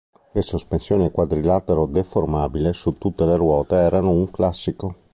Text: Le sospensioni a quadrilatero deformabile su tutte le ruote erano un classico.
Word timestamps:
Le 0.31 0.41
sospensioni 0.41 1.05
a 1.05 1.11
quadrilatero 1.11 1.85
deformabile 1.85 2.73
su 2.73 2.93
tutte 2.97 3.23
le 3.25 3.35
ruote 3.35 3.75
erano 3.75 4.09
un 4.09 4.31
classico. 4.31 4.95